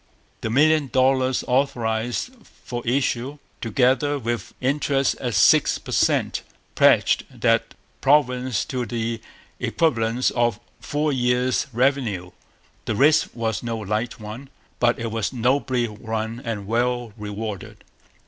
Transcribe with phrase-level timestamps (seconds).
[0.41, 6.41] The million dollars authorized for issue, together with interest at six per cent,
[6.73, 9.21] pledged that province to the
[9.59, 12.31] equivalent of four years' revenue.
[12.85, 14.49] The risk was no light one.
[14.79, 17.83] But it was nobly run and well rewarded.